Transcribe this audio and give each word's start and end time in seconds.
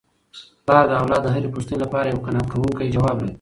پلار 0.65 0.85
د 0.89 0.93
اولاد 1.01 1.21
د 1.23 1.27
هرې 1.35 1.49
پوښتني 1.53 1.77
لپاره 1.83 2.07
یو 2.11 2.23
قناعت 2.25 2.47
کوونکی 2.51 2.93
ځواب 2.95 3.17
لري. 3.19 3.29